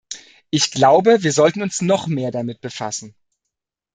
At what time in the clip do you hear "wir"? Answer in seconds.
1.21-1.31